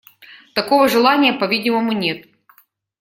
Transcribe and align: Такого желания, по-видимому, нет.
Такого 0.55 0.87
желания, 0.87 1.31
по-видимому, 1.31 1.91
нет. 1.91 2.25